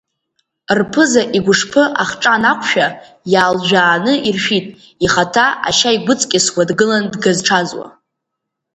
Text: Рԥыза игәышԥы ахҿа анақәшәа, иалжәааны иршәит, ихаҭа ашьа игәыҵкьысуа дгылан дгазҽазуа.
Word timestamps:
Рԥыза 0.77 1.21
игәышԥы 1.37 1.83
ахҿа 2.01 2.33
анақәшәа, 2.37 2.87
иалжәааны 3.33 4.13
иршәит, 4.29 4.67
ихаҭа 5.05 5.45
ашьа 5.67 5.91
игәыҵкьысуа 5.97 6.63
дгылан 6.69 7.03
дгазҽазуа. 7.13 7.87